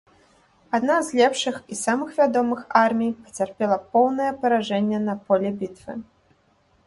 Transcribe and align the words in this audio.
Адна 0.77 0.93
з 1.07 1.17
лепшых 1.19 1.55
і 1.73 1.75
самых 1.81 2.09
вядомых 2.21 2.59
армій 2.83 3.11
пацярпела 3.25 3.77
поўнае 3.97 4.31
паражэнне 4.45 4.99
на 5.11 5.15
поле 5.27 5.49
бітвы. 5.61 5.93